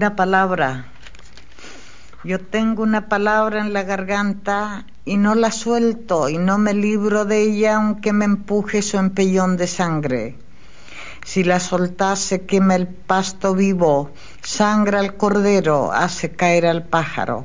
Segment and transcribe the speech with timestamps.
[0.00, 0.86] una palabra.
[2.24, 7.26] Yo tengo una palabra en la garganta y no la suelto y no me libro
[7.26, 10.38] de ella aunque me empuje su empellón de sangre.
[11.22, 14.10] Si la soltase quema el pasto vivo,
[14.40, 17.44] sangra al cordero, hace caer al pájaro.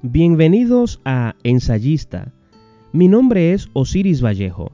[0.00, 2.32] Bienvenidos a Ensayista.
[2.94, 4.70] Mi nombre es Osiris Vallejo.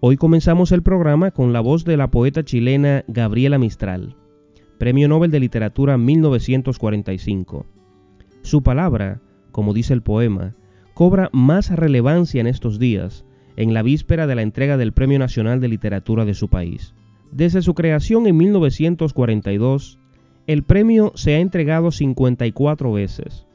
[0.00, 4.16] Hoy comenzamos el programa con la voz de la poeta chilena Gabriela Mistral,
[4.76, 7.64] Premio Nobel de Literatura 1945.
[8.42, 10.54] Su palabra como dice el poema,
[10.92, 13.24] cobra más relevancia en estos días,
[13.56, 16.92] en la víspera de la entrega del Premio Nacional de Literatura de su país.
[17.32, 19.98] Desde su creación en 1942,
[20.46, 23.46] el premio se ha entregado 54 veces,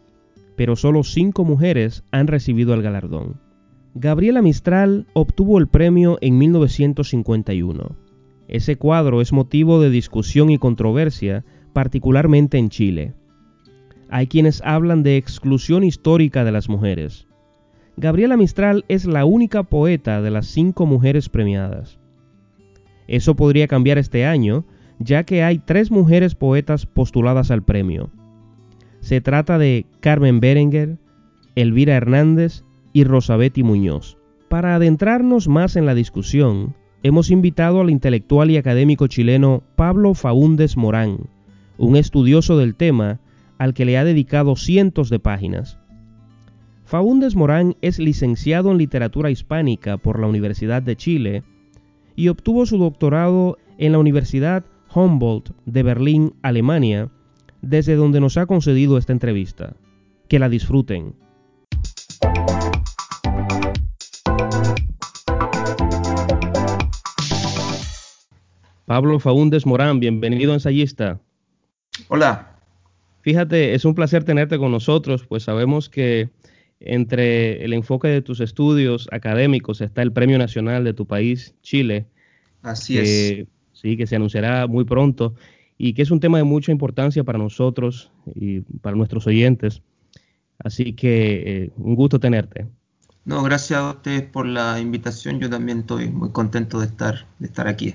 [0.56, 3.48] pero solo 5 mujeres han recibido el galardón.
[3.96, 7.96] Gabriela Mistral obtuvo el premio en 1951.
[8.48, 13.14] Ese cuadro es motivo de discusión y controversia, particularmente en Chile.
[14.10, 17.28] Hay quienes hablan de exclusión histórica de las mujeres.
[17.98, 22.00] Gabriela Mistral es la única poeta de las cinco mujeres premiadas.
[23.08, 24.66] Eso podría cambiar este año,
[25.00, 28.12] ya que hay tres mujeres poetas postuladas al premio.
[29.00, 30.98] Se trata de Carmen Berenguer,
[31.56, 34.18] Elvira Hernández y Rosabeti Muñoz.
[34.48, 40.76] Para adentrarnos más en la discusión, hemos invitado al intelectual y académico chileno Pablo Faúndez
[40.76, 41.30] Morán,
[41.78, 43.20] un estudioso del tema
[43.58, 45.78] al que le ha dedicado cientos de páginas.
[46.86, 51.44] Faúndez Morán es licenciado en literatura hispánica por la Universidad de Chile
[52.16, 57.12] y obtuvo su doctorado en la Universidad Humboldt de Berlín, Alemania,
[57.62, 59.76] desde donde nos ha concedido esta entrevista.
[60.28, 61.14] Que la disfruten.
[68.90, 71.22] Pablo Faúndez Morán, bienvenido ensayista.
[72.08, 72.58] Hola,
[73.22, 76.32] Fíjate, es un placer tenerte con nosotros, pues sabemos que
[76.80, 82.08] entre el enfoque de tus estudios académicos está el Premio Nacional de tu país, Chile.
[82.64, 83.46] Así es.
[83.74, 85.36] Sí, que se anunciará muy pronto
[85.78, 89.84] y que es un tema de mucha importancia para nosotros y para nuestros oyentes.
[90.58, 92.66] Así que eh, un gusto tenerte.
[93.24, 95.40] No, gracias a ustedes por la invitación.
[95.40, 97.94] Yo también estoy muy contento de estar, de estar aquí.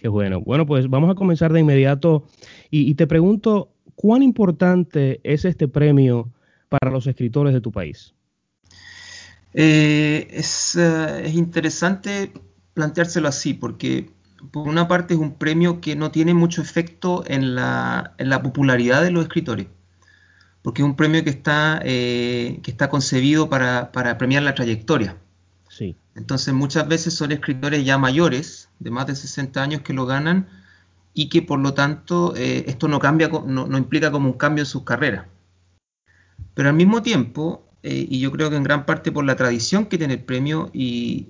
[0.00, 0.40] Qué bueno.
[0.40, 2.24] Bueno, pues vamos a comenzar de inmediato
[2.70, 6.32] y, te pregunto, ¿Cuán importante es este premio
[6.70, 8.14] para los escritores de tu país?
[9.52, 12.32] Eh, es, uh, es, interesante
[12.72, 14.08] planteárselo así, porque
[14.52, 18.40] por una parte es un premio que no tiene mucho efecto en la, en la
[18.40, 19.66] popularidad de los escritores,
[20.62, 25.18] porque es un premio que está, eh, que está concebido para, para, premiar la trayectoria.
[25.80, 25.96] Sí.
[26.14, 30.46] Entonces muchas veces son escritores ya mayores, de más de 60 años, que lo ganan
[31.14, 34.60] y que por lo tanto eh, esto no, cambia, no, no, implica como un cambio
[34.60, 35.24] en sus carreras.
[36.52, 39.86] Pero al mismo tiempo, eh, y yo creo que en gran parte por la tradición
[39.86, 41.28] que tiene el premio y,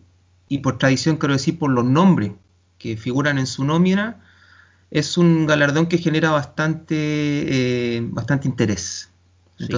[0.49, 2.33] y, por tradición quiero decir por los nombres
[2.79, 4.21] que figuran en su nómina,
[4.91, 9.11] es un galardón que genera bastante, eh, bastante interés.
[9.59, 9.69] Sí.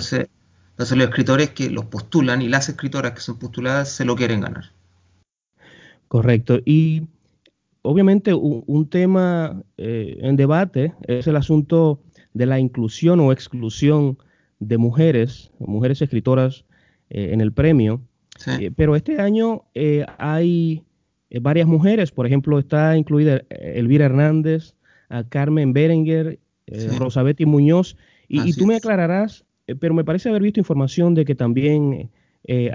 [0.73, 4.41] Entonces, los escritores que los postulan y las escritoras que son postuladas se lo quieren
[4.41, 4.73] ganar.
[6.09, 6.61] Correcto.
[6.65, 7.03] Y
[7.83, 12.01] obviamente un, un tema eh, en debate es el asunto
[12.35, 14.19] de la inclusión o exclusión
[14.59, 16.65] de mujeres, mujeres escritoras
[17.11, 18.01] eh, en el premio.
[18.39, 18.51] Sí.
[18.61, 20.85] Eh, pero este año eh, hay
[21.41, 24.75] varias mujeres, por ejemplo, está incluida Elvira Hernández,
[25.09, 26.89] a Carmen Berenguer, sí.
[26.99, 27.97] Rosabeti Muñoz,
[28.29, 29.45] y, y, tú me aclararás,
[29.79, 32.11] pero me parece haber visto información de que también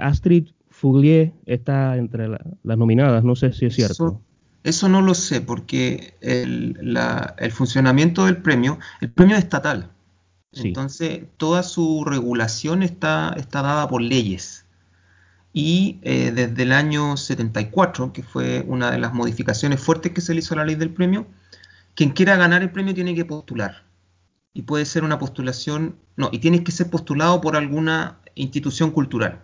[0.00, 3.92] Astrid Fouglier está entre la, las nominadas, no sé si es cierto.
[3.92, 4.22] Eso,
[4.64, 9.90] eso no lo sé, porque el, la, el, funcionamiento del premio, el premio es estatal.
[10.52, 10.68] Sí.
[10.68, 14.66] Entonces, toda su regulación está, está dada por leyes.
[15.52, 20.32] Y eh, desde el año 74, que fue una de las modificaciones fuertes que se
[20.34, 21.26] le hizo a la ley del premio,
[21.94, 23.82] quien quiera ganar el premio tiene que postular.
[24.54, 29.42] Y puede ser una postulación, no, y tiene que ser postulado por alguna institución cultural.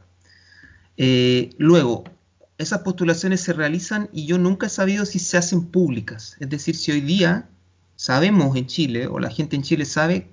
[0.96, 2.04] Eh, luego,
[2.58, 6.36] esas postulaciones se realizan y yo nunca he sabido si se hacen públicas.
[6.40, 7.48] Es decir, si hoy día
[7.96, 10.28] sabemos en Chile, o la gente en Chile sabe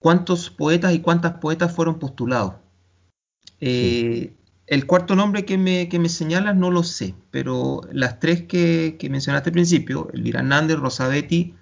[0.00, 2.54] cuántos poetas y cuántas poetas fueron postulados.
[3.60, 4.36] Eh, sí.
[4.66, 8.96] El cuarto nombre que me, que me, señalas no lo sé, pero las tres que,
[8.98, 11.54] que mencionaste al principio, Elvira Hernández, Rosabetti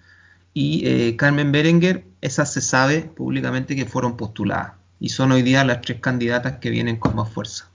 [0.54, 5.64] y eh, Carmen Berenguer, esas se sabe públicamente que fueron postuladas y son hoy día
[5.64, 7.70] las tres candidatas que vienen con más fuerza.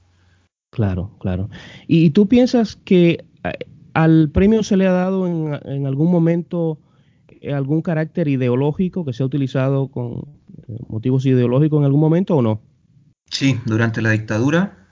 [0.71, 1.49] Claro, claro.
[1.87, 3.25] ¿Y, tú piensas que
[3.93, 6.79] ¿Al premio se le ha dado en, algún momento
[7.41, 10.25] eh, algún carácter ideológico que se ha utilizado con
[10.67, 12.61] eh, motivos ideológicos en algún momento o no?
[13.29, 14.87] Sí, durante la dictadura,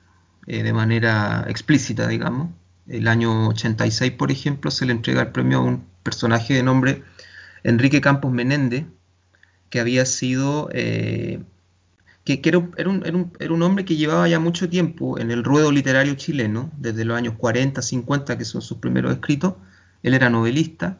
[0.45, 2.49] de manera explícita, digamos.
[2.87, 7.03] El año 86, por ejemplo, se le entrega el premio a un personaje de nombre
[7.63, 8.85] Enrique Campos Menéndez,
[9.69, 10.69] que había sido
[12.35, 17.05] que, era, un, hombre que llevaba ya mucho tiempo en el ruedo literario chileno, desde
[17.05, 19.53] los años 40, 50, que son sus primeros escritos.
[20.03, 20.99] Él era novelista,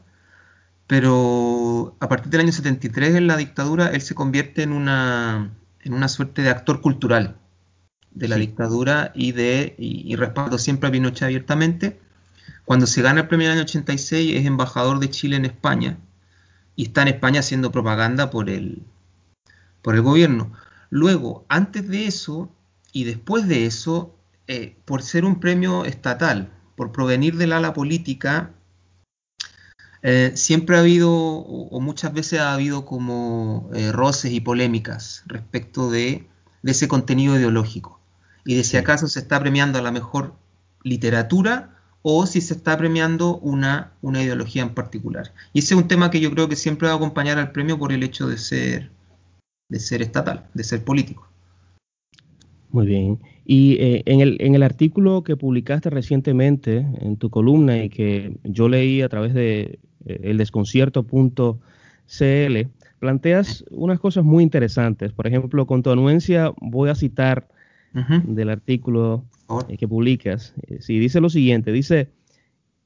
[0.87, 5.51] pero a partir del año 73, en la dictadura, él se convierte en una,
[5.81, 7.35] en una suerte de actor cultural
[8.11, 11.99] de la dictadura y, de, y, respaldo siempre a Pinochet abiertamente.
[12.63, 15.97] Cuando se gana el premio del año 86 es embajador de Chile en España
[16.77, 18.83] y está en España haciendo propaganda por el,
[19.81, 20.53] por el gobierno.
[20.89, 22.49] Luego, antes de eso
[22.93, 24.15] y después de eso,
[24.47, 28.51] eh, por ser un premio estatal, por provenir del ala política,
[30.03, 35.89] eh, siempre ha habido, o, muchas veces ha habido como eh, roces y polémicas respecto
[35.89, 36.29] de,
[36.63, 38.01] ese contenido ideológico
[38.43, 40.35] y de si acaso se está premiando a la mejor
[40.83, 41.76] literatura
[42.09, 45.33] o si se está premiando una, una ideología en particular.
[45.51, 47.77] Y ese es un tema que yo creo que siempre va a acompañar al premio
[47.77, 48.91] por el hecho de ser
[49.67, 51.27] de ser estatal, de ser político.
[52.71, 53.19] Muy bien.
[53.43, 58.37] Y eh, en, el, en, el, artículo que publicaste recientemente en tu columna y que
[58.45, 61.59] yo leí a través de eh, el desconcierto.cl,
[62.99, 65.11] planteas unas cosas muy interesantes.
[65.11, 67.49] Por ejemplo, con tu anuencia voy a citar
[67.93, 69.25] del artículo
[69.67, 70.53] eh, que publicas.
[70.79, 72.09] Si dice lo siguiente, dice,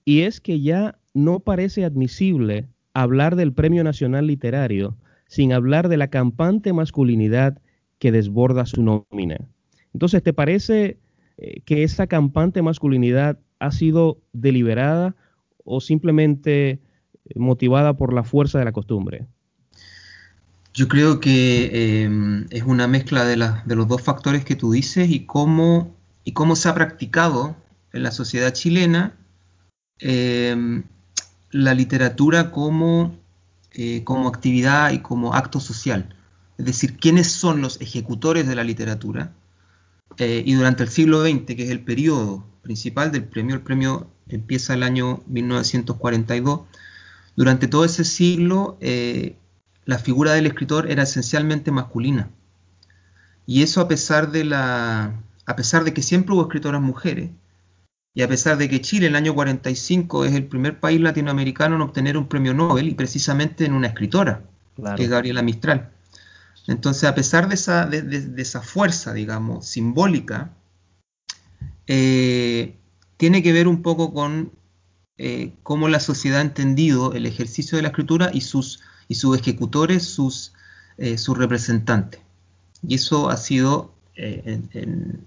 [0.06, 4.96] y es que ya no parece admisible hablar del Premio Nacional Literario
[5.28, 7.62] sin hablar de la campante masculinidad
[8.00, 9.38] que desborda su nómina.
[9.94, 10.98] Entonces, ¿te parece
[11.38, 15.16] eh, que esa campante masculinidad ha sido deliberada
[15.64, 16.80] o simplemente eh,
[17.36, 19.26] motivada por la fuerza de la costumbre?
[20.74, 25.26] Yo creo que em, es una mezcla de, los dos factores que tú dices y
[25.26, 27.56] cómo, y cómo se ha practicado
[27.94, 29.14] en la sociedad chilena
[30.00, 30.84] em,
[31.52, 33.22] la literatura como
[33.74, 36.14] eh, como actividad y como acto social.
[36.58, 39.32] Es decir, quiénes son los ejecutores de la literatura.
[40.18, 44.12] Eh, y durante el siglo XX, que es el periodo principal del premio, el premio
[44.28, 46.62] empieza el año 1942,
[47.38, 49.38] durante todo ese siglo eh,
[49.86, 52.30] la figura del escritor era esencialmente masculina.
[53.46, 55.14] Y eso a pesar de la
[55.52, 57.30] a pesar de que siempre hubo escritoras mujeres,
[58.14, 61.76] y a pesar de que Chile en el año 45 es el primer país latinoamericano
[61.76, 64.44] en obtener un premio Nobel y precisamente en una escritora,
[64.96, 65.92] que es Gabriela Mistral.
[66.68, 70.54] Entonces, a pesar de esa, de, esa fuerza, digamos, simbólica,
[71.88, 72.76] eh,
[73.18, 74.52] tiene que ver un poco con
[75.18, 79.38] eh, cómo la sociedad ha entendido el ejercicio de la escritura y sus, y sus
[79.38, 80.54] ejecutores, sus,
[80.98, 82.22] eh, sus representantes.
[82.88, 85.26] Y eso ha sido en,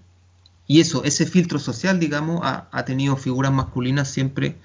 [0.67, 4.57] y eso, ese filtro social, digamos, ha, tenido figuras masculinas siempre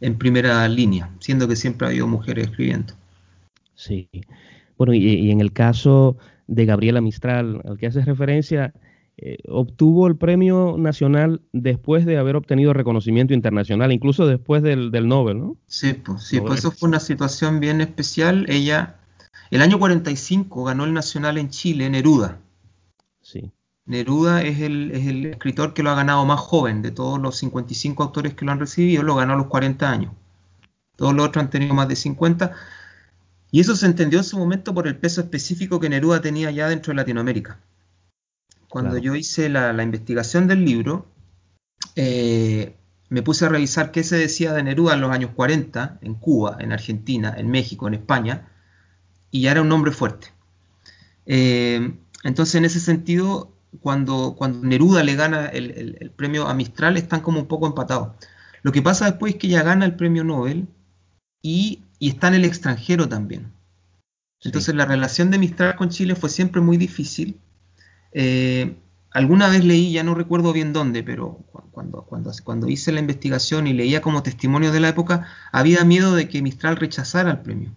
[0.00, 2.94] en primera línea, siendo que siempre ha habido mujeres escribiendo.
[3.74, 4.08] Sí.
[4.76, 6.16] Bueno, y, en el caso
[6.48, 8.74] de Gabriela Mistral, al que haces referencia,
[9.18, 15.06] eh, obtuvo el premio nacional después de haber obtenido reconocimiento internacional, incluso después del, del
[15.06, 15.56] Nobel, ¿no?
[15.66, 18.46] Sí, pues, sí, pues eso fue una situación bien especial.
[18.48, 18.96] Ella,
[19.52, 22.40] el año 45 ganó el nacional en Chile, Neruda.
[23.22, 23.52] Sí.
[23.86, 24.90] Neruda es el,
[25.26, 28.58] escritor que lo ha ganado más joven de todos los 55 autores que lo han
[28.58, 30.12] recibido, lo ganó a los 40 años.
[30.96, 32.52] Todos los otros han tenido más de 50.
[33.52, 36.68] Y eso se entendió en su momento por el peso específico que Neruda tenía ya
[36.68, 37.60] dentro de Latinoamérica.
[38.68, 41.06] Cuando yo hice la, investigación del libro,
[41.94, 42.74] eh,
[43.08, 46.56] me puse a revisar qué se decía de Neruda en los años 40, en Cuba,
[46.58, 48.48] en Argentina, en México, en España,
[49.30, 50.32] y ya era un nombre fuerte.
[51.24, 57.20] Eh, entonces, en ese sentido, cuando, cuando Neruda le gana el, premio a Mistral, están
[57.20, 58.12] como un poco empatados.
[58.62, 60.68] Lo que pasa después es que ella gana el premio Nobel
[61.42, 63.52] y, está en el extranjero también.
[64.42, 67.40] Entonces la relación de Mistral con Chile fue siempre muy difícil.
[68.12, 68.76] Eh,
[69.10, 71.38] alguna vez leí, ya no recuerdo bien dónde, pero
[71.72, 76.14] cuando, cuando, cuando hice la investigación y leía como testimonio de la época, había miedo
[76.14, 77.74] de que Mistral rechazara el premio.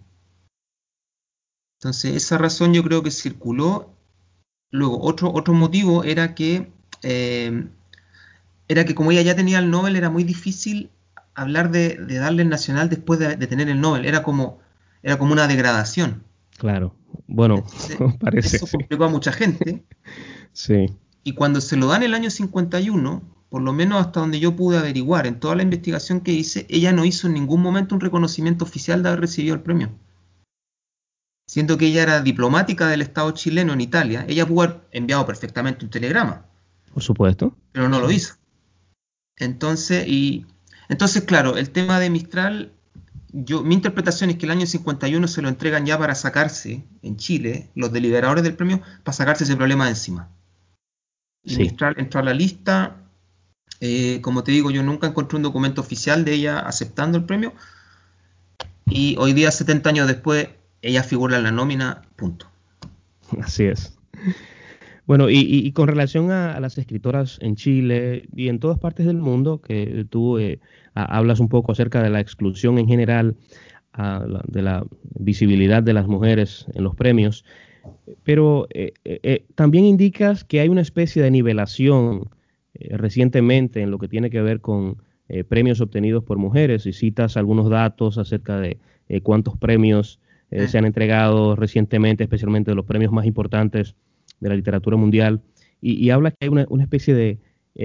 [1.80, 3.96] Entonces esa razón yo creo que circuló
[4.70, 6.70] Luego, otro, otro motivo era que,
[7.02, 7.66] eh,
[8.68, 10.90] era que como ella ya tenía el Nobel, era muy difícil
[11.34, 14.04] hablar de, darle el nacional después de, tener el Nobel.
[14.04, 14.58] Era como,
[15.02, 16.22] era como una degradación.
[16.58, 16.94] Claro,
[17.26, 17.64] bueno,
[18.20, 18.56] parece.
[18.56, 19.82] Eso complicó a mucha gente.
[20.52, 20.86] sí.
[21.24, 24.78] Y cuando se lo dan el año 51, por lo menos hasta donde yo pude
[24.78, 28.64] averiguar, en toda la investigación que hice, ella no hizo en ningún momento un reconocimiento
[28.64, 29.90] oficial de haber recibido el premio.
[31.50, 35.84] Siendo que ella era diplomática del Estado chileno en Italia, ella pudo haber enviado perfectamente
[35.84, 36.46] un telegrama.
[36.94, 37.56] Por supuesto.
[37.72, 38.34] Pero no lo hizo.
[39.36, 40.46] Entonces, y,
[40.88, 42.72] entonces claro, el tema de Mistral,
[43.32, 47.16] yo, mi interpretación es que el año 51 se lo entregan ya para sacarse, en
[47.16, 50.28] Chile, los deliberadores del premio, para sacarse ese problema de encima.
[51.42, 53.08] Y Mistral entró a la lista,
[53.80, 57.54] eh, como te digo, yo nunca encontré un documento oficial de ella aceptando el premio.
[58.86, 60.50] Y hoy día, 70 años después,
[60.82, 62.46] ella figura en la nómina, punto.
[63.42, 63.98] Así es.
[65.06, 69.60] Bueno, y, con relación a, las escritoras en Chile y en todas partes del mundo,
[69.60, 70.60] que tú eh,
[70.94, 73.36] hablas un poco acerca de la exclusión en general,
[74.46, 74.84] de la
[75.18, 77.44] visibilidad de las mujeres en los premios,
[78.22, 82.30] pero eh, también indicas que hay una especie de nivelación
[82.74, 86.92] eh, recientemente en lo que tiene que ver con eh, premios obtenidos por mujeres y
[86.92, 92.84] citas algunos datos acerca de eh, cuántos premios se han entregado recientemente, especialmente de los
[92.84, 93.94] premios más importantes
[94.40, 95.42] de la literatura mundial,
[95.80, 97.38] y, habla que hay una, especie de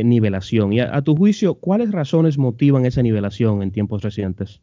[0.03, 0.73] nivelación.
[0.73, 4.61] Y a, tu juicio, ¿cuáles razones motivan esa nivelación en tiempos recientes?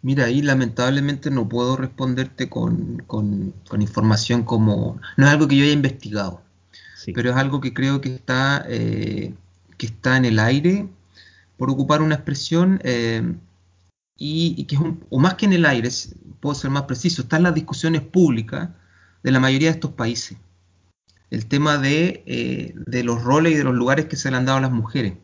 [0.00, 3.04] Mira, ahí lamentablemente no puedo responderte con,
[3.78, 4.98] información como...
[5.16, 6.42] No es algo que yo haya investigado
[7.14, 9.34] pero es algo que creo que está, eh,
[9.76, 10.88] que está en el aire,
[11.56, 12.80] por ocupar una expresión,
[14.18, 15.88] y, que es un, o más que en el aire,
[16.40, 18.70] puedo ser más preciso, está en las discusiones públicas
[19.22, 20.36] de la mayoría de estos países.
[21.30, 24.44] El tema de, eh, de los roles y de los lugares que se le han
[24.44, 25.14] dado a las mujeres.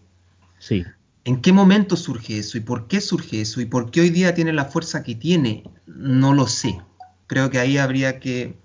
[0.59, 0.85] Sí.
[1.25, 4.35] ¿En qué momento surge eso y por qué surge eso y por qué hoy día
[4.35, 5.65] tiene la fuerza que tiene?
[5.87, 6.81] No lo sé.
[7.27, 8.57] Creo que ahí habría que,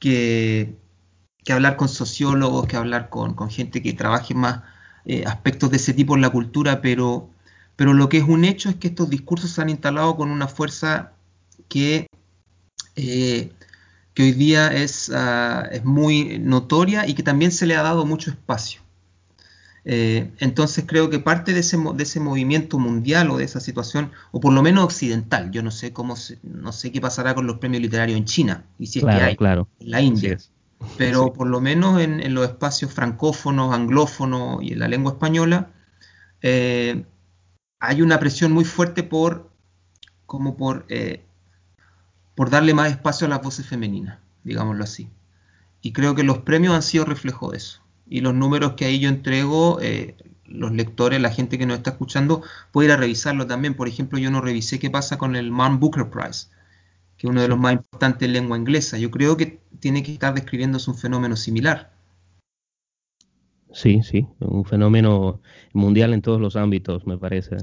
[0.00, 0.76] que
[1.48, 4.60] que hablar con sociólogos, que hablar con, gente que trabaje más
[5.06, 7.30] eh, aspectos de ese tipo en la cultura, pero,
[7.78, 10.48] pero lo que es un hecho es que estos discursos se han instalado con una
[10.48, 11.12] fuerza
[11.68, 12.08] que,
[12.96, 13.52] eh,
[14.14, 18.04] que hoy día es, ah, es, muy notoria y que también se le ha dado
[18.04, 18.80] mucho espacio.
[19.84, 24.10] Eh, entonces creo que parte de ese, de ese movimiento mundial o de esa situación,
[24.32, 27.58] o por lo menos occidental, yo no sé cómo no sé qué pasará con los
[27.58, 29.68] premios literarios en China, y si es que hay, claro.
[29.78, 30.36] en la India
[30.96, 35.70] pero por lo menos en, los espacios francófonos, anglófonos y en la lengua española,
[36.42, 37.04] eh,
[37.80, 39.50] hay una presión muy fuerte por,
[40.26, 41.24] como por, eh,
[42.34, 45.08] por darle más espacio a las voces femeninas, digámoslo así.
[45.80, 47.82] Y creo que los premios han sido reflejo de eso.
[48.08, 51.90] Y los números que ahí yo entrego, eh, los lectores, la gente que nos está
[51.90, 52.42] escuchando,
[52.72, 53.74] puede ir a revisarlo también.
[53.74, 56.48] Por ejemplo, yo no revisé qué pasa con el Man Booker Prize
[57.18, 58.96] que es uno de los más importantes en lengua inglesa.
[58.96, 61.90] Yo creo que tiene que estar describiéndose un fenómeno similar.
[63.72, 65.40] Sí, sí, un fenómeno
[65.72, 67.56] mundial en todos los ámbitos, me parece.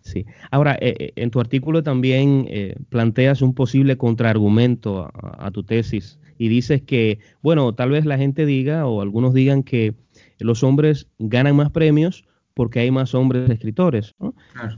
[0.00, 0.24] Sí.
[0.52, 5.64] Ahora, eh, eh, en tu artículo también eh, planteas un posible contraargumento a, a, tu
[5.64, 9.94] tesis y dices que, bueno, tal vez la gente diga o algunos digan que
[10.38, 14.14] los hombres ganan más premios porque hay más hombres escritores.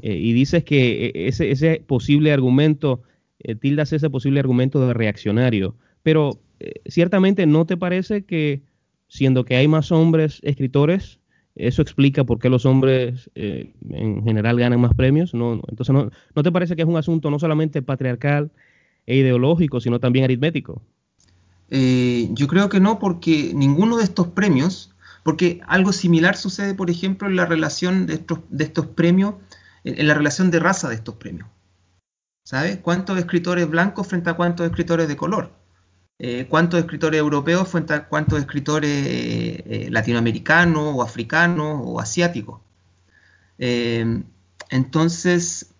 [0.03, 3.03] y dices que ese, ese posible argumento
[3.41, 5.77] eh, tildas ese posible argumento de reaccionario.
[6.03, 8.63] Pero eh, ciertamente no te parece que,
[9.09, 11.19] siendo que hay más hombres escritores,
[11.59, 15.35] eso explica por qué los hombres eh, en general ganan más premios.
[15.35, 18.53] No, entonces, no, no, te parece que es un asunto no solamente patriarcal
[19.07, 20.83] e ideológico, sino también aritmético?
[21.71, 27.29] yo creo que no, porque ninguno de estos premios, porque algo similar sucede, por ejemplo,
[27.29, 29.35] en la relación de estos, de estos premios,
[29.85, 31.47] en la relación de raza de estos premios.
[32.43, 32.79] ¿Sabes?
[32.79, 35.53] ¿Cuántos escritores blancos frente a cuántos escritores de color?
[36.21, 42.61] Eh, ¿Cuántos escritores europeos frente cuántos escritores eh, eh, latinoamericanos o africanos o asiáticos?
[44.71, 45.75] entonces,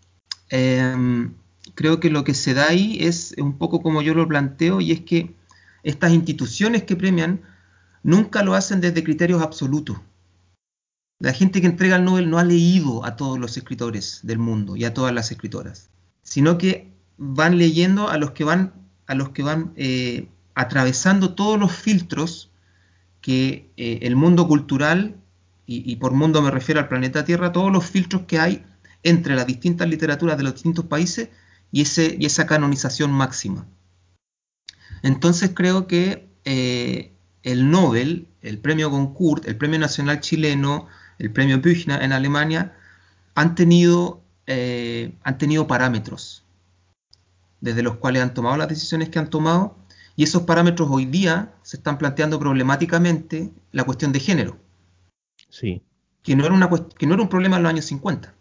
[0.51, 1.35] em,
[1.75, 4.91] creo que lo que se da ahí es un poco como yo lo planteo y
[4.93, 5.35] es que
[5.85, 7.41] estas instituciones que premian
[8.03, 9.99] nunca lo hacen desde criterios absolutos.
[11.21, 14.77] La gente que entrega el Nobel no ha leído a todos los escritores del mundo
[14.77, 15.91] y a todas las escritoras
[16.29, 18.73] sino que van leyendo a los que van,
[19.09, 22.53] a los que van eh, atravesando todos los filtros
[23.21, 25.17] que eh, el mundo cultural,
[25.71, 28.65] y, por mundo me refiero al planeta Tierra, todos los filtros que hay
[29.03, 31.29] entre las distintas literaturas de los distintos países
[31.71, 33.67] y, ese, y esa canonización máxima.
[35.03, 37.13] Entonces creo que eh,
[37.43, 40.87] el Nobel, el premio Goncourt, el premio nacional chileno,
[41.19, 42.75] el premio Büchner en Alemania,
[43.35, 46.48] han tenido han tenido parámetros
[47.61, 49.77] desde los cuales han tomado las decisiones que han tomado
[50.19, 54.57] y esos parámetros hoy día se están planteando problemáticamente la cuestión de género.
[55.49, 55.81] Sí.
[56.25, 58.35] que no era, una, que no era un problema en los años 50.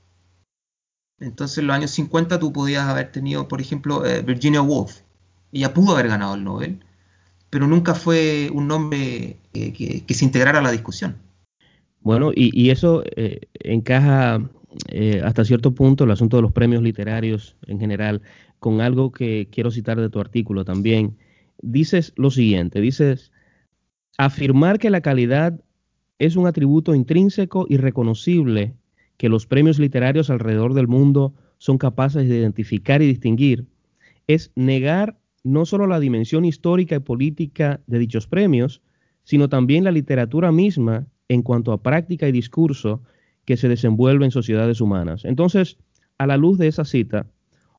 [1.20, 5.02] Entonces, en los años 50 tú podías haber tenido, por ejemplo, eh, Virginia Woolf.
[5.52, 6.80] Ella pudo haber ganado el Nobel,
[7.52, 11.16] pero nunca fue un nombre eh, que, se integrara a la discusión.
[12.02, 14.42] Bueno, y, eso eh, encaja
[15.24, 18.22] hasta cierto punto el asunto de los premios literarios en general
[18.60, 21.18] con algo que quiero citar de tu artículo también.
[21.62, 23.32] Dices lo siguiente, dices,
[24.18, 25.60] afirmar que la calidad
[26.20, 28.74] es un atributo intrínseco y reconocible
[29.18, 33.66] que los premios literarios alrededor del mundo son capaces de identificar y distinguir,
[34.28, 38.82] es negar no solo la dimensión histórica y política de dichos premios,
[39.24, 43.02] sino también la literatura misma en cuanto a práctica y discurso
[43.46, 45.26] que se desenvuelve en sociedades humanas.
[45.26, 45.78] Entonces,
[46.18, 47.28] a la luz de esa cita,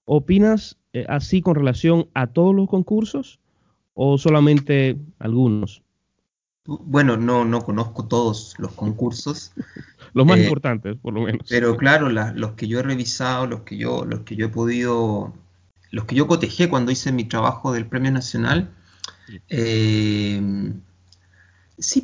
[0.09, 3.39] ¿opinas eh, así con relación a todos los concursos
[3.95, 5.83] o solamente algunos?
[6.65, 9.53] Bueno, no, no conozco todos los concursos.
[10.15, 11.47] los más eh, importantes, por lo menos.
[11.49, 15.35] Pero claro, los que yo he revisado, los que yo, los que yo he podido,
[15.91, 18.71] los que yo cotejé cuando hice mi trabajo del Premio Nacional,
[19.27, 20.43] sí, eh,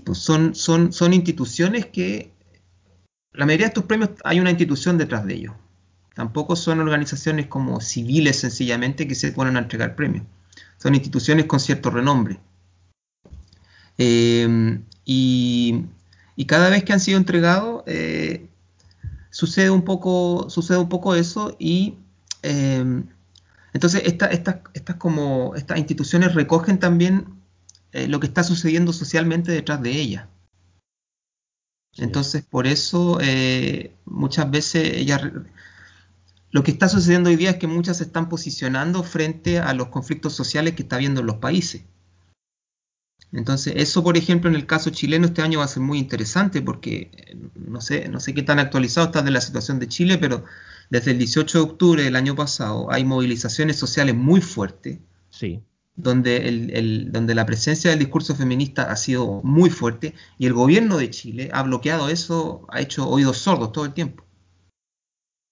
[0.05, 2.33] pues son, son, son instituciones que,
[3.33, 5.55] la mayoría de estos premios hay una institución detrás de ellos.
[6.15, 10.25] Tampoco son organizaciones como civiles sencillamente que se ponen a entregar premios.
[10.79, 12.39] Son instituciones con cierto renombre.
[13.99, 15.85] Eh, y,
[16.47, 18.49] cada vez que han sido entregados, eh,
[19.31, 21.97] sucede, un poco, sucede un poco eso y
[22.43, 23.03] eh,
[23.73, 27.43] entonces estas como, estas instituciones recogen también
[27.93, 30.27] lo que está sucediendo socialmente detrás de ellas.
[31.97, 33.19] Entonces, por eso
[34.05, 35.23] muchas veces ellas
[36.55, 39.89] lo que está sucediendo hoy día es que muchas se están posicionando frente a los
[39.89, 41.83] conflictos sociales que está habiendo en los países.
[43.33, 46.63] Entonces, eso, por ejemplo, en el caso chileno este año va a ser muy interesante
[46.63, 50.17] porque eh, no sé, no sé qué tan actualizado está de la situación de Chile,
[50.17, 50.45] pero
[50.91, 55.01] desde el 18 de octubre del año pasado hay movilizaciones sociales muy fuertes.
[55.31, 55.61] Sí.
[55.97, 60.99] Donde, el, donde la presencia del discurso feminista ha sido muy fuerte y el gobierno
[60.99, 64.24] de Chile ha bloqueado eso, ha hecho oídos sordos todo el tiempo.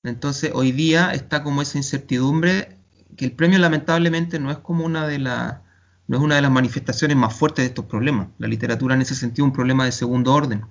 [0.03, 2.77] Entonces, hoy día está como esa incertidumbre
[3.17, 5.61] que el premio lamentablemente no es como una de las
[6.09, 8.29] no es una de las manifestaciones más fuertes de estos problemas.
[8.39, 10.65] La literatura en ese sentido es un problema de segundo orden.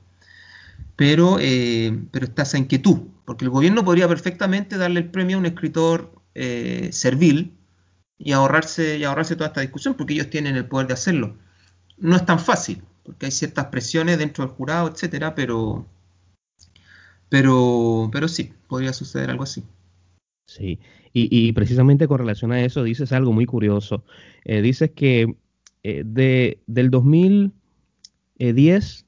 [0.95, 5.39] Pero, eh, pero está esa inquietud, porque el gobierno podría perfectamente darle el premio a
[5.39, 7.57] un escritor eh, servil
[8.17, 11.37] y ahorrarse, y ahorrarse toda esta discusión, porque ellos tienen el poder de hacerlo.
[11.97, 15.87] No es tan fácil, porque hay ciertas presiones dentro del jurado, etcétera, pero,
[17.31, 19.63] pero, pero sí, podría suceder algo así.
[20.47, 20.81] Sí,
[21.13, 24.03] y, precisamente con relación a eso dices algo muy curioso.
[24.43, 25.37] Eh, dices que
[25.83, 29.05] eh, de, del 2010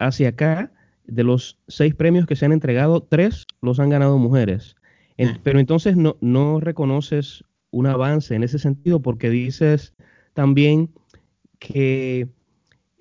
[0.00, 0.72] hacia acá,
[1.04, 4.74] de los seis premios que se han entregado, tres los han ganado mujeres.
[5.16, 5.36] Mm.
[5.44, 9.94] Pero entonces no, no reconoces un avance en ese sentido porque dices
[10.34, 10.90] también
[11.60, 12.26] que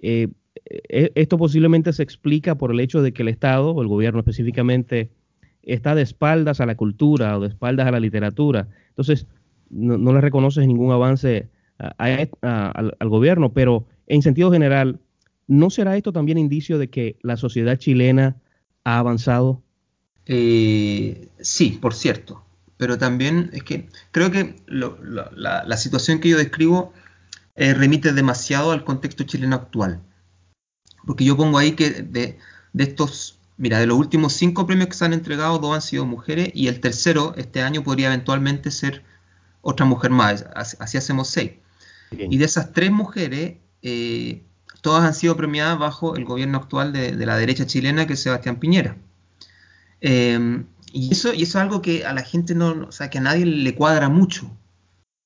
[0.03, 0.27] eh,
[0.65, 5.09] esto posiblemente se explica por el hecho de que el Estado, o el gobierno específicamente,
[5.63, 8.67] está de espaldas a la cultura o de espaldas a la literatura.
[8.89, 9.27] Entonces,
[9.69, 11.47] no, le reconoces ningún avance
[11.97, 14.99] al, gobierno, pero en sentido general,
[15.47, 18.35] ¿no será esto también indicio de que la sociedad chilena
[18.83, 19.61] ha avanzado?
[20.25, 22.43] Eh, sí, por cierto,
[22.77, 26.93] pero también es que creo que la, situación que yo describo
[27.55, 30.01] eh, remite demasiado al contexto chileno actual.
[31.05, 32.37] Porque yo pongo ahí que de,
[32.77, 36.51] estos, mira, de los últimos cinco premios que se han entregado, dos han sido mujeres
[36.53, 39.03] y el tercero este año podría eventualmente ser
[39.61, 41.51] otra mujer más, así hacemos seis.
[42.11, 44.43] Y de esas tres mujeres, eh,
[44.81, 48.59] todas han sido premiadas bajo el gobierno actual de, la derecha chilena, que es Sebastián
[48.59, 48.97] Piñera.
[50.01, 53.19] Em, y, eso, y eso es algo que a la gente no, o sea, que
[53.19, 54.49] a nadie le cuadra mucho,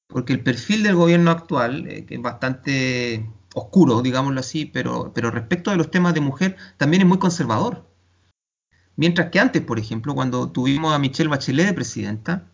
[0.08, 5.32] porque el perfil del gobierno actual, eh, que es bastante oscuro, digámoslo así, pero, pero
[5.32, 7.88] respecto de los temas de mujer también es muy conservador.
[8.96, 12.48] Mientras que antes, por ejemplo, cuando tuvimos a Michelle Bachelet de presidenta,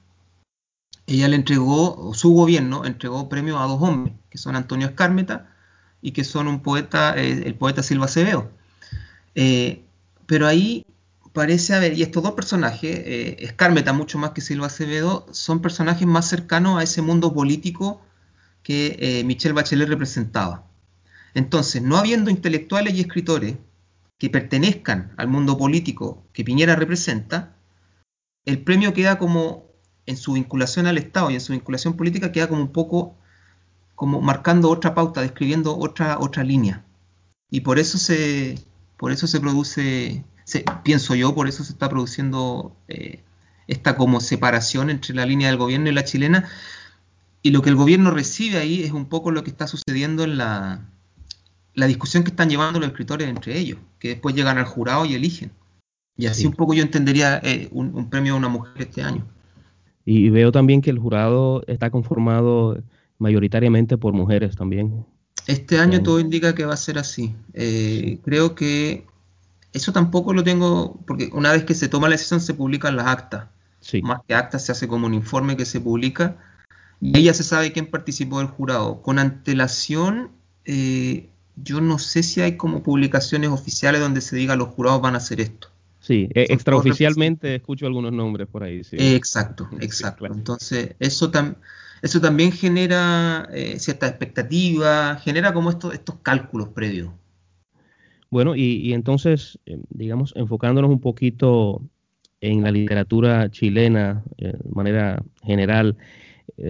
[1.06, 5.54] ella le entregó, su gobierno entregó premios a dos hombres, que son Antonio Escármeta
[6.02, 8.52] y que son un poeta, eh, el poeta Silva Acevedo.
[9.36, 9.86] Eh,
[10.28, 10.86] pero ahí
[11.34, 16.08] parece haber, y estos dos personajes, eh, Escármeta mucho más que Silva Acevedo, son personajes
[16.08, 18.02] más cercanos a ese mundo político
[18.64, 20.69] que Michelle Bachelet representaba.
[21.34, 23.56] Entonces, no habiendo intelectuales y escritores
[24.18, 27.56] que pertenezcan al mundo político que Piñera representa,
[28.46, 29.66] el premio queda como,
[30.06, 33.16] en su vinculación al Estado y en su vinculación política, queda como un poco
[33.96, 36.86] como marcando otra pauta, describiendo otra, otra línea.
[37.52, 38.58] Y por eso se,
[38.98, 40.24] por eso se produce,
[40.84, 43.24] pienso yo, por eso se está produciendo eh,
[43.68, 46.50] esta como separación entre la línea del gobierno y la chilena.
[47.42, 50.38] Y lo que el gobierno recibe ahí es un poco lo que está sucediendo en
[50.38, 50.90] la,
[51.80, 55.16] la discusión que están llevando los escritores entre ellos, que después llegan al jurado y
[55.16, 55.52] eligen.
[56.18, 59.26] Y así un poco yo entendería eh, un, premio a una mujer este año.
[60.06, 62.84] Y veo también que el jurado está conformado
[63.20, 65.06] mayoritariamente por mujeres también.
[65.48, 67.34] Este año todo indica que va a ser así.
[67.54, 69.06] Eh, creo que
[69.72, 73.08] eso tampoco lo tengo, porque una vez que se toma la decisión se publican las
[73.08, 73.48] actas.
[74.04, 76.38] Más que actas se hace como un informe que se publica
[77.02, 79.02] y ahí ya se sabe quién participó del jurado.
[79.02, 80.32] Con antelación,
[80.66, 81.30] eh,
[81.64, 85.18] yo no sé si hay como publicaciones oficiales donde se diga los jurados van a
[85.18, 85.70] hacer esto.
[86.00, 88.84] Sí, e, extraoficialmente escucho algunos nombres por ahí.
[88.84, 88.96] Sí.
[89.00, 90.26] exacto, exacto.
[90.26, 91.32] Entonces, eso,
[92.02, 97.12] eso también genera eh, cierta expectativa, genera como estos, estos cálculos previos.
[98.30, 101.82] Bueno, y, entonces, eh, digamos, enfocándonos un poquito
[102.42, 105.98] en la literatura chilena eh, de manera general,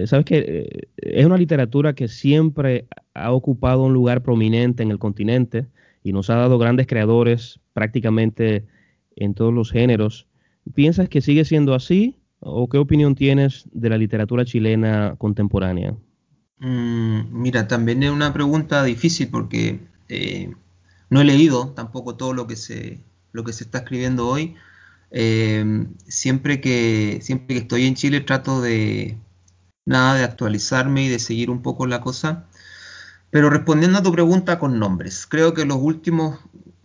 [0.06, 5.66] sabes que es una literatura que siempre ha ocupado un lugar prominente en el continente
[6.02, 8.66] y nos ha dado grandes creadores prácticamente
[9.16, 10.26] en todos los géneros.
[10.74, 15.94] ¿Piensas que sigue siendo así o qué opinión tienes de la literatura chilena contemporánea?
[16.58, 20.52] Mm, mira, también es una pregunta difícil porque eh,
[21.08, 23.00] no he leído tampoco todo lo que se,
[23.32, 24.54] lo que se está escribiendo hoy.
[25.10, 29.16] Eh, siempre, que, siempre que estoy en Chile trato de
[29.90, 32.46] nada de actualizarme y de seguir un poco la cosa.
[33.30, 36.38] Pero respondiendo a tu pregunta con nombres, creo que los últimos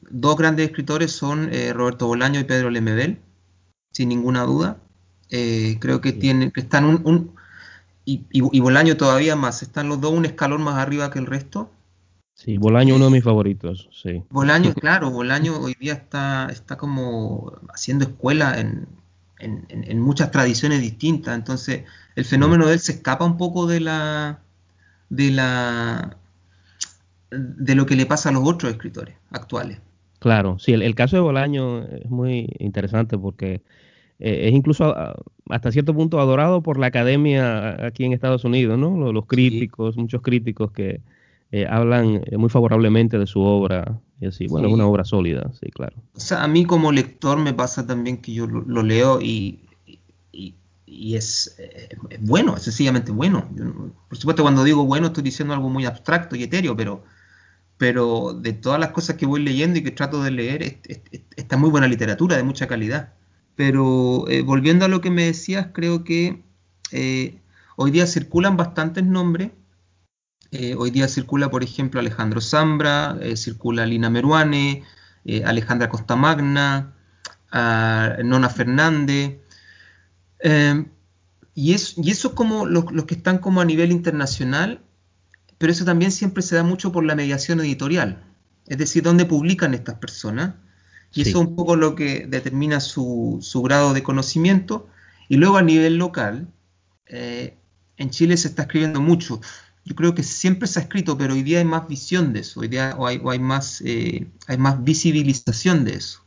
[0.10, 3.20] dos grandes escritores son eh, Roberto Bolaño y Pedro Lemebel,
[3.92, 4.78] sin ninguna duda.
[5.30, 7.36] Eh, creo que tienen, que están un,
[8.06, 11.72] y, Bolaño todavía más, están los dos un escalón más arriba que el resto.
[12.34, 14.24] Sí, Bolaño uno de mis favoritos, sí.
[14.30, 18.88] Bolaño, claro, Bolaño hoy día está, está como haciendo escuela en,
[19.96, 21.84] muchas tradiciones distintas, entonces
[22.16, 24.40] el fenómeno de él se escapa un poco de la
[25.10, 26.18] de la
[27.30, 29.80] de lo que le pasa a los otros escritores actuales.
[30.20, 33.62] Claro, sí, el, caso de Bolaño es muy interesante porque
[34.20, 34.96] eh, es incluso
[35.50, 39.12] hasta cierto punto adorado por la academia aquí en Estados Unidos, ¿no?
[39.12, 41.02] Los, críticos, muchos críticos que
[41.52, 44.48] eh, hablan eh, muy favorablemente de su obra y así.
[44.48, 45.96] Bueno, es una obra sólida, sí, claro.
[46.16, 49.62] O sea, a mí como lector me pasa también que yo lo, leo y,
[50.88, 51.58] es,
[52.22, 53.48] bueno, es sencillamente bueno.
[54.08, 57.04] por supuesto, cuando digo bueno estoy diciendo algo muy abstracto y etéreo, pero
[57.78, 60.80] pero de todas las cosas que voy leyendo y que trato de leer,
[61.36, 63.14] está muy buena literatura, de mucha calidad.
[63.56, 66.42] Pero eh, volviendo a lo que me decías, creo que
[66.92, 67.40] eh,
[67.76, 69.52] hoy día circulan bastantes nombres.
[70.58, 74.84] Eh, hoy día circula, por ejemplo, Alejandro Zambra, circula Lina Meruane,
[75.46, 76.94] Alejandra Costamagna,
[77.52, 79.40] Nona Fernández.
[81.54, 84.82] y, es, y eso como los, los que están como a nivel internacional
[85.58, 88.24] pero eso también siempre se da mucho por la mediación editorial,
[88.68, 90.56] es decir, dónde publican estas personas,
[91.14, 94.88] y eso es un poco lo que determina su, grado de conocimiento,
[95.30, 96.48] y luego a nivel local,
[97.08, 97.58] eh,
[97.98, 99.40] en Chile se está escribiendo mucho,
[99.86, 102.60] yo creo que siempre se ha escrito, pero hoy día hay más visión de eso,
[102.60, 106.22] hoy día hay, más, eh, hay más visibilización de eso.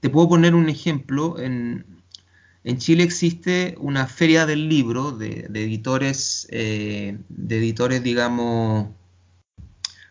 [0.00, 1.84] Te puedo poner un ejemplo, en,
[2.64, 8.88] en Chile existe una feria del libro de, editores, eh, de editores, digamos,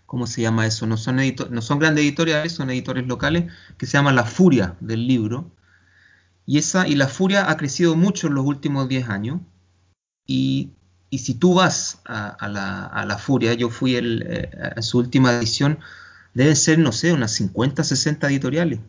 [0.05, 0.87] ¿cómo se llama eso?
[0.87, 1.17] No son,
[1.49, 5.51] no son grandes editoriales, son editores locales, que se llama La Furia del libro.
[6.45, 9.41] Y, esa, y la Furia ha crecido mucho en los últimos 10 años.
[10.25, 10.71] Y,
[11.17, 15.79] si tú vas a, la, Furia, yo fui el, eh, a su última edición,
[16.33, 18.79] deben ser, no sé, unas 50, 60 editoriales.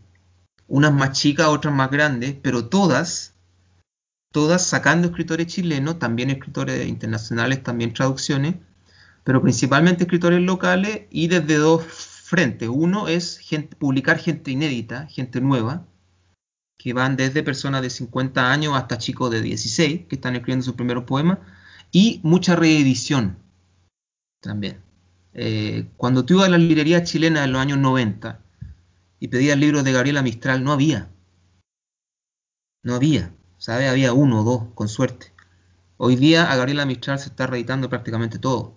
[0.69, 3.35] Unas más chicas, otras más grandes, pero todas
[4.33, 8.57] todas sacando escritores chilenos, también escritores internacionales, también traducciones,
[9.25, 12.69] pero principalmente escritores locales y desde dos frentes.
[12.69, 13.41] Uno es
[13.79, 15.87] publicar gente inédita, gente nueva,
[16.79, 20.75] que van desde personas de 50 años hasta chicos de 16 que están escribiendo sus
[20.75, 21.39] primeros poemas,
[21.93, 23.39] y mucha reedición
[24.41, 24.81] también.
[25.35, 28.41] Eh, cuando tú ibas a la librería chilena en los años 90
[29.21, 31.11] y pedías libros de Gabriela Mistral, no había.
[32.83, 33.33] No había.
[33.61, 33.89] ¿sabe?
[33.89, 35.33] Había uno o dos, con suerte.
[35.99, 38.75] Hoy día a Gabriela Mistral se está reeditando prácticamente todo.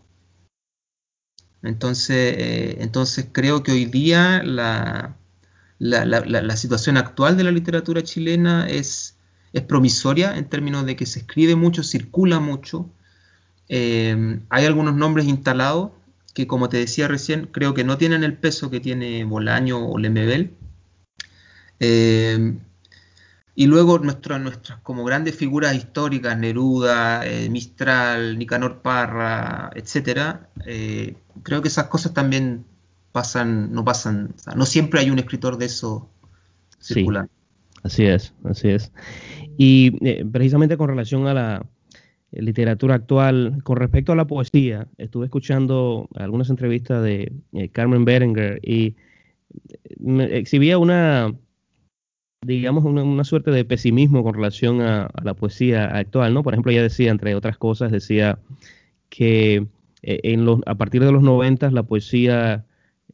[1.64, 5.16] Entonces, eh, entonces creo que hoy día la,
[5.80, 9.18] la, situación actual de la literatura chilena es,
[9.54, 12.92] es, promisoria en términos de que se escribe mucho, circula mucho.
[13.70, 15.92] Eh, hay algunos nombres instalados
[16.34, 19.98] que, como te decía recién, creo que no tienen el peso que tiene Bolaño o
[19.98, 20.52] Lemebel,
[21.80, 22.56] Eh,
[23.56, 31.62] y luego nuestras como grandes figuras históricas, Neruda, eh, Mistral, Nicanor Parra, etcétera, eh, creo
[31.62, 32.66] que esas cosas también
[33.12, 36.10] pasan, no pasan, no siempre hay un escritor de eso
[36.82, 37.32] circulando.
[37.84, 38.92] así es, así es.
[39.58, 41.66] Y eh, precisamente con relación a la
[42.34, 47.32] literatura actual, con respecto a la poesía, estuve escuchando algunas entrevistas de
[47.72, 48.96] Carmen Berenger y
[50.32, 51.34] exhibía una
[52.46, 56.44] digamos, una, suerte de pesimismo con relación a, la poesía actual, ¿no?
[56.44, 58.40] Por ejemplo, ella decía, entre otras cosas, decía
[59.10, 59.68] que
[60.02, 62.66] eh, en los, a partir de los noventas la poesía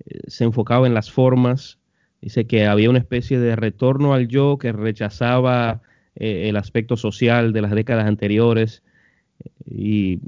[0.06, 1.80] eh, se enfocaba en las formas,
[2.22, 5.82] dice que había una especie de retorno al yo que rechazaba
[6.16, 8.84] eh, el aspecto social de las décadas anteriores
[9.66, 10.20] y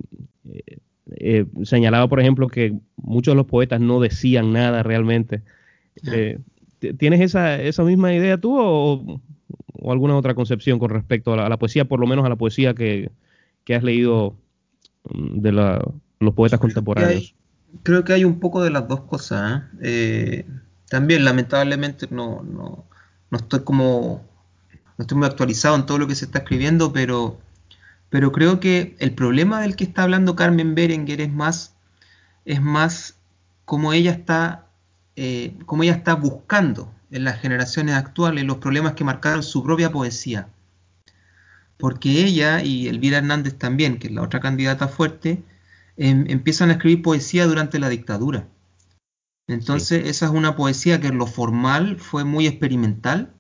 [1.64, 5.42] señalaba, por ejemplo, que muchos de los poetas no decían nada realmente.
[6.98, 9.22] ¿Tienes esa, esa misma idea tú o,
[9.92, 13.12] alguna otra concepción con respecto a la, poesía, por lo menos a la poesía que,
[13.70, 14.36] has leído
[15.10, 17.36] mm, de los poetas contemporáneos?
[17.84, 19.64] creo que hay un poco de las dos cosas.
[19.64, 19.66] ¿eh?
[19.82, 20.46] Eh,
[20.90, 22.86] también, lamentablemente, no, no,
[23.30, 24.26] no, estoy como
[24.98, 27.40] no estoy muy actualizado en todo lo que se está escribiendo, pero,
[28.12, 31.74] pero creo que el problema del que está hablando Carmen Berenguer es más,
[32.46, 33.18] es más
[33.66, 34.68] cómo ella está
[35.16, 39.92] eh, como ella está buscando en las generaciones actuales los problemas que marcaron su propia
[39.92, 40.48] poesía.
[41.78, 45.44] Porque ella y Elvira Hernández también, que es la otra candidata fuerte,
[45.98, 48.48] em, empiezan a escribir poesía durante la dictadura.
[49.48, 53.34] Entonces, esa es una poesía que en lo formal fue muy experimental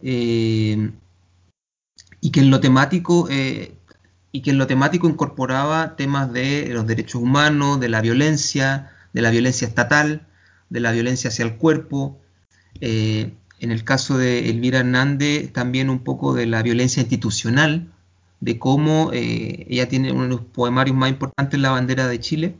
[0.00, 0.92] eh,
[2.20, 3.74] y que en lo temático eh,
[4.32, 9.22] y que en lo temático incorporaba temas de los derechos humanos, de la violencia, de
[9.22, 10.26] la violencia estatal,
[10.70, 12.18] de la violencia hacia el cuerpo.
[12.80, 17.92] Eh, en el caso de Elvira Hernández, también un poco de la violencia institucional,
[18.40, 22.56] de cómo eh, ella tiene uno de los poemarios más importantes, La bandera de Chile,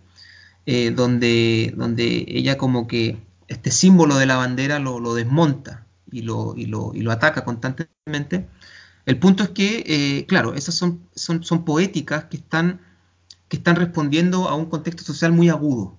[0.64, 3.16] eh, donde, donde ella como que
[3.48, 8.46] este símbolo de la bandera lo, desmonta y lo, y, lo, y lo, ataca constantemente.
[9.06, 12.80] El punto es que, claro, esas son, son, son poéticas que están,
[13.48, 15.98] que están respondiendo a un contexto social muy agudo.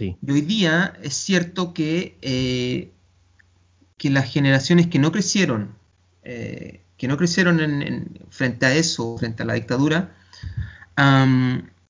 [0.00, 2.92] Y hoy día es cierto que, eh,
[3.98, 5.74] que las generaciones que no crecieron,
[6.22, 10.14] eh, que no crecieron en, frente a eso, frente a la dictadura,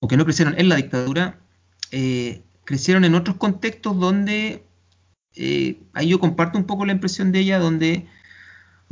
[0.00, 1.38] o que no crecieron en la dictadura,
[1.92, 4.64] eh, crecieron en otros contextos donde,
[5.92, 8.06] ahí yo comparto un poco la impresión de ella, donde,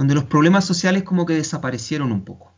[0.00, 2.54] donde los problemas sociales como que desaparecieron un poco.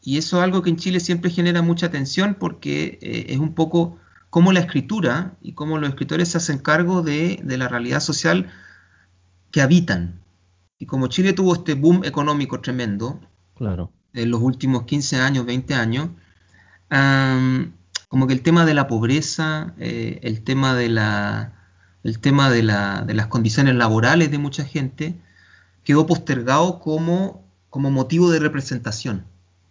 [0.00, 3.98] Y eso es algo que en Chile siempre genera mucha tensión porque es un poco
[4.30, 8.50] cómo la escritura y cómo los escritores se hacen cargo de, la realidad social
[9.50, 10.22] que habitan.
[10.78, 13.20] Y como Chile tuvo este boom económico tremendo,
[13.54, 13.92] claro.
[14.14, 16.08] en los últimos 15 años, 20 años,
[18.08, 21.52] como que el tema de la pobreza, eh, el tema, de, la,
[22.04, 25.20] el tema de, de, las condiciones laborales de mucha gente,
[25.84, 29.24] quedó postergado como, como motivo de representación.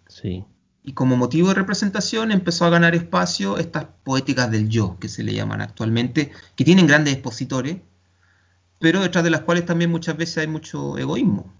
[0.08, 0.46] Sí.
[0.84, 5.24] Y como motivo de representación empezó a ganar espacio estas poéticas del yo, que se
[5.24, 7.78] le llaman actualmente, que tienen grandes expositores,
[8.80, 11.54] pero detrás de las cuales también muchas veces hay mucho egoísmo.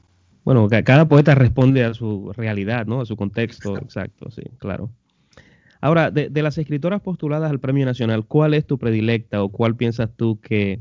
[0.44, 3.02] Bueno, cada poeta responde a su realidad, ¿no?
[3.02, 4.90] A su contexto, exacto, sí, claro.
[5.82, 10.12] Ahora, de, las escritoras postuladas al Premio Nacional, ¿cuál es tu predilecta o cuál piensas
[10.16, 10.80] tú que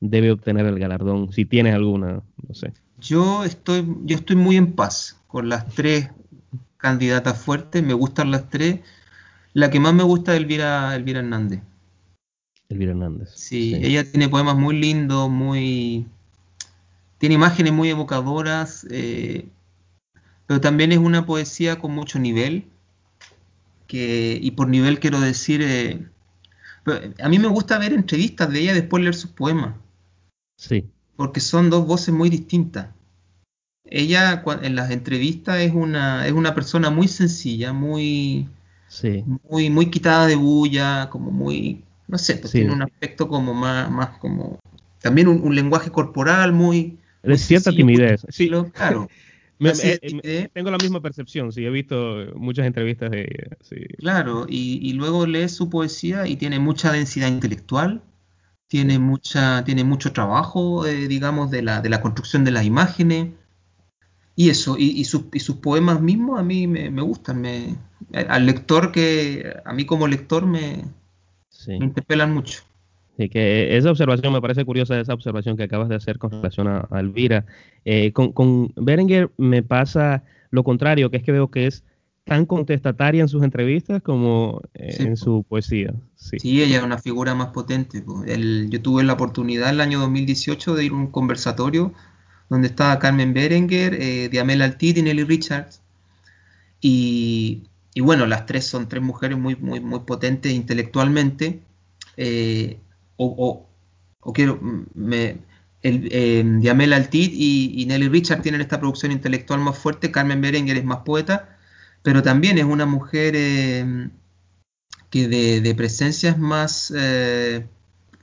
[0.00, 1.32] debe obtener el galardón?
[1.32, 2.72] Si tienes alguna, no sé.
[3.00, 6.10] Yo estoy, yo estoy muy en paz con las tres
[6.80, 8.80] candidata fuerte, me gustan las tres.
[9.52, 11.60] La que más me gusta es Elvira, Elvira Hernández.
[12.68, 13.30] Elvira Hernández.
[13.34, 16.06] Sí, ella tiene poemas muy lindos, muy...
[17.18, 19.46] Tiene imágenes muy evocadoras, eh,
[20.46, 22.64] pero también es una poesía con mucho nivel,
[23.86, 25.60] que, y por nivel quiero decir...
[25.62, 26.06] Eh,
[27.22, 29.74] a mí me gusta ver entrevistas de ella después leer sus poemas.
[30.56, 30.88] Sí.
[31.20, 32.86] Porque son dos voces muy distintas
[33.90, 38.48] ella en las entrevistas es una, es una persona muy sencilla, muy,
[39.48, 43.90] muy, muy quitada de bulla, como muy, no sé, pues tiene un aspecto como más,
[43.90, 44.60] más como,
[45.00, 46.98] también un, lenguaje corporal muy...
[47.22, 48.24] De cierta timidez.
[48.30, 49.08] Sí, claro.
[49.62, 53.58] Eh, tengo la misma percepción, sí, he visto muchas entrevistas de ella.
[53.98, 58.00] Claro, y, luego lees su poesía y tiene mucha densidad intelectual,
[58.70, 63.30] tiene, mucha, tiene mucho trabajo, eh, digamos, de la, de la construcción de las imágenes,
[64.36, 65.24] y eso, y, sus,
[65.60, 67.74] poemas mismos a mí me, gustan, me,
[68.12, 70.84] al lector que, a mí como lector me,
[71.66, 72.62] interpelan mucho.
[73.18, 76.86] que esa observación me parece curiosa, esa observación que acabas de hacer con relación a,
[76.92, 77.46] Elvira.
[77.84, 81.82] Eh, con, con Berenger me pasa lo contrario, que es que veo que es
[82.30, 85.92] tan contestataria en sus entrevistas como eh, en su poesía.
[86.14, 86.36] Sí.
[86.62, 88.04] ella es una figura más potente.
[88.68, 91.92] yo tuve la oportunidad en el año 2018 de ir a un conversatorio
[92.48, 95.82] donde estaba Carmen Berenguer, eh, Diamela Altit y Nelly Richards.
[96.80, 97.64] Y,
[98.00, 101.62] bueno, las tres son tres mujeres muy, muy, muy potentes intelectualmente.
[102.16, 102.78] Eh,
[103.16, 103.66] o,
[104.32, 104.60] quiero,
[104.94, 105.38] me,
[105.82, 110.12] el, eh, Diamela Altit y, Nelly Richards tienen esta producción intelectual más fuerte.
[110.12, 111.56] Carmen Berenguer es más poeta,
[112.02, 113.34] pero también es una mujer
[115.10, 116.92] que de, presencia es más.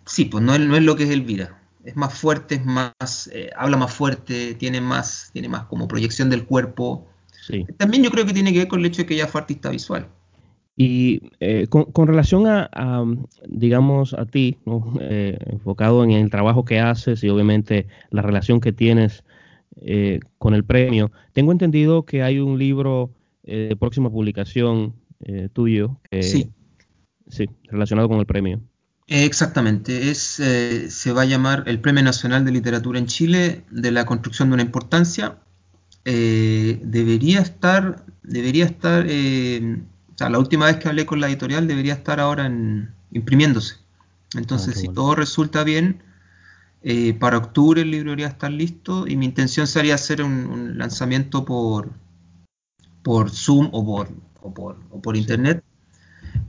[0.06, 3.50] sí, pues no no es lo que es Elvira es más fuerte, es más, eh,
[3.56, 7.08] habla más fuerte, tiene más, tiene más como proyección del cuerpo.
[7.78, 9.70] También yo creo que tiene que ver con el hecho de que ella fue artista
[9.70, 10.06] visual.
[10.76, 13.06] Y eh, con, relación a,
[13.48, 14.58] digamos, a ti,
[15.00, 19.24] eh, enfocado en el trabajo que haces y obviamente la relación que tienes
[20.40, 23.12] con el premio, tengo entendido que hay un libro
[23.48, 24.94] de próxima publicación
[25.54, 26.00] tuyo.
[26.22, 26.52] sí.
[27.30, 28.62] Sí, relacionado con el premio.
[29.08, 33.92] Exactamente, es, eh, se va a llamar el Premio Nacional de Literatura en Chile de
[33.92, 35.38] la construcción de una importancia.
[36.04, 39.82] Eh, debería estar, debería estar, eh,
[40.14, 43.76] o sea, la última vez que hablé con la editorial debería estar ahora en, imprimiéndose.
[44.36, 46.04] Entonces, ah, si todo resulta bien,
[47.20, 51.92] para octubre el libro debería estar listo y mi intención sería hacer un, lanzamiento por,
[53.08, 54.10] por Zoom o por,
[54.42, 55.64] o por, o por internet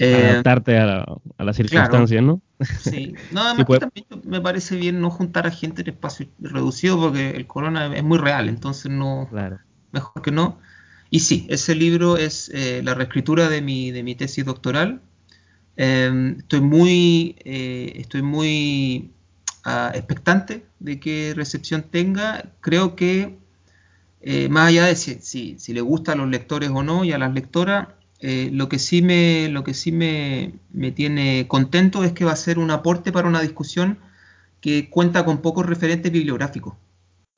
[0.00, 1.06] eh, adaptarte a,
[1.38, 2.42] las circunstancias, ¿no?
[2.80, 3.78] Sí, no, además pues.
[3.78, 8.02] también me parece bien no juntar a gente en espacio reducido porque el corona es
[8.02, 9.28] muy real, entonces no,
[9.92, 10.58] mejor que no.
[11.10, 15.00] Y sí, ese libro es eh, la reescritura de mi, de mi tesis doctoral.
[15.76, 19.12] Em, estoy muy, eh, estoy muy
[19.64, 22.50] ah, expectante de qué recepción tenga.
[22.60, 23.38] Creo que
[24.50, 27.88] más allá de si, le gusta a los lectores o no y a las lectoras,
[28.20, 30.54] eh, lo que sí, me, lo que sí me,
[30.94, 33.98] tiene contento es que va a ser un aporte para una discusión
[34.60, 36.74] que cuenta con pocos referentes bibliográficos.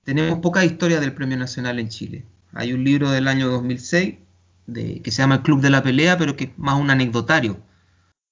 [0.04, 2.24] Tenemos poca historia del Premio Nacional en Chile.
[2.54, 4.14] Hay un libro del año 2006
[4.66, 7.60] de, que se llama El Club de la Pelea, pero que es más un anecdotario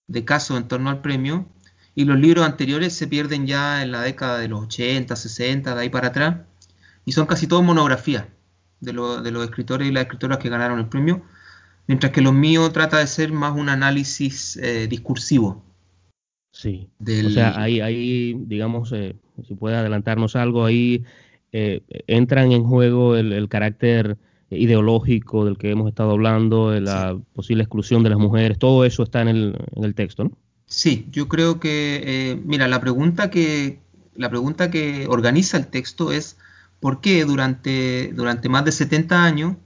[0.07, 1.47] de casos en torno al premio.
[1.95, 5.81] Y los libros anteriores se pierden ya en la década de los 80, 60, de
[5.81, 6.37] ahí para atrás.
[7.05, 8.25] Y son casi todos monografías
[8.81, 11.23] de, de los escritores y las escritoras que ganaron el premio
[11.89, 15.65] mientras que lo mío trata de ser más un análisis eh, discursivo.
[16.53, 16.89] Sí.
[17.01, 21.03] O sea, ahí, ahí digamos, eh, si puede adelantarnos algo, ahí
[21.53, 24.17] eh, entran en juego el, carácter
[24.51, 29.23] ideológico del que hemos estado hablando, la posible exclusión de las mujeres, todo eso está
[29.23, 30.33] en el, en el texto, ¿no?
[30.67, 33.79] Sí, yo creo que, mira, la pregunta que,
[34.15, 36.38] la pregunta que organiza el texto es
[36.81, 39.57] ¿por qué durante, durante más de 70 años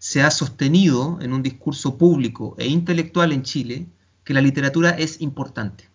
[0.00, 3.86] se ha sostenido en un discurso público e intelectual en Chile
[4.24, 5.90] que la literatura es importante.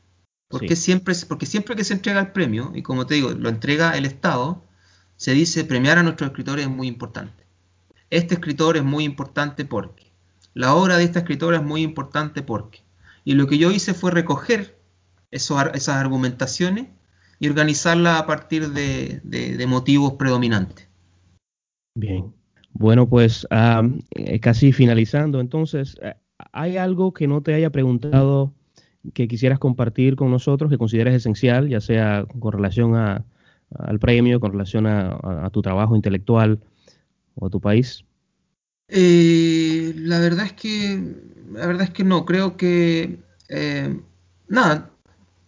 [0.47, 3.97] Porque, siempre, porque siempre que se entrega el premio, y como te digo, lo entrega
[3.97, 4.63] el Estado,
[5.17, 7.45] se dice premiar a nuestros escritores es muy importante.
[8.12, 10.12] Este escritor es muy importante porque.
[10.53, 12.84] La obra de esta escritora es muy importante porque.
[13.23, 14.79] Y lo que yo hice fue recoger
[15.31, 16.89] esas argumentaciones
[17.39, 20.88] y organizarlas a partir de, de motivos predominantes.
[21.95, 22.34] Bien,
[22.78, 26.13] bueno, pues ah, eh, casi finalizando, entonces, eh,
[26.52, 28.54] ¿hay algo que no te haya preguntado
[29.13, 34.52] que quisieras compartir con nosotros que consideres esencial, ya sea con relación al premio, con
[34.52, 36.60] relación a, tu trabajo intelectual
[37.36, 38.04] o a tu país?
[38.89, 41.02] Eh, la verdad es que,
[41.54, 43.19] la verdad es que no, creo que,
[44.50, 44.89] nada,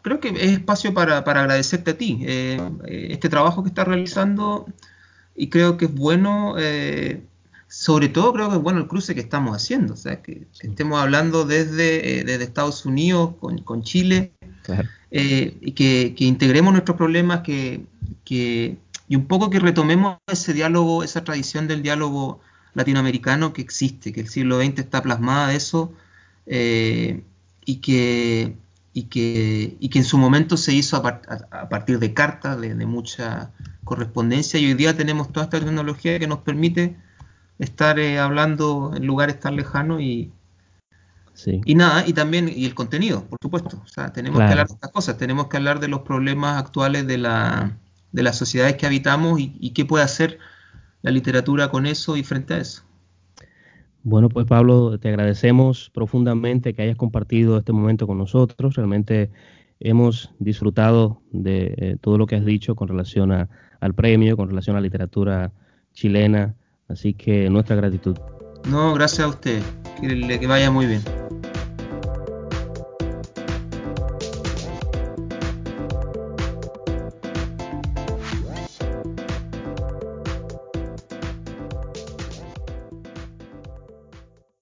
[0.07, 4.65] creo que es espacio para, para agradecerte a ti, este trabajo que estás realizando
[5.37, 7.21] y creo que es bueno, eh,
[7.67, 10.99] sobre todo creo que es bueno el cruce que estamos haciendo, o sea, que, estemos
[10.99, 14.31] hablando desde, eh, desde, Estados Unidos con, Chile
[15.11, 17.85] eh, y que, integremos nuestros problemas que,
[18.29, 22.39] y un poco que retomemos ese diálogo, esa tradición del diálogo
[22.73, 25.93] latinoamericano que existe, que el siglo XX está plasmada de eso
[26.47, 28.55] y que
[28.97, 33.51] y que, y que en su momento se hizo a, partir de cartas, de, mucha
[33.83, 36.97] correspondencia, y hoy día tenemos toda esta tecnología que nos permite
[37.59, 40.31] estar eh, hablando en lugares tan lejanos y,
[41.45, 43.79] y nada, y también y el contenido, por supuesto.
[43.85, 47.05] O sea, tenemos que hablar de estas cosas, tenemos que hablar de los problemas actuales
[47.05, 47.77] de, la,
[48.11, 50.39] de las sociedades que habitamos y, y qué puede hacer
[51.03, 52.86] la literatura con eso y frente a eso.
[54.09, 58.73] Bueno, pues Pablo, te agradecemos profundamente que hayas compartido este momento con nosotros.
[58.77, 59.31] Realmente
[59.81, 64.77] hemos disfrutado de eh, todo lo que has dicho con relación al premio, con relación
[64.77, 65.51] a la literatura
[65.91, 66.55] chilena,
[66.87, 68.17] así que nuestra gratitud.
[68.69, 69.61] No, gracias a usted,
[69.99, 71.01] que, que vaya muy bien.